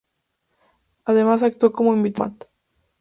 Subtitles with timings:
[1.05, 2.49] Además actuó como invitado en "Combat!